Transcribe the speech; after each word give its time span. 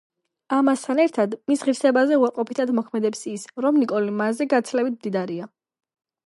ამასთან 0.59 1.01
ერთად, 1.03 1.35
მის 1.51 1.65
ღირსებაზე 1.67 2.17
უარყოფითად 2.21 2.71
მოქმედებს 2.79 3.21
ის, 3.33 3.45
რომ 3.67 3.79
ნიკოლი 3.83 4.17
მასზე 4.23 4.49
გაცილებით 4.55 4.97
მდიდარია. 4.97 5.51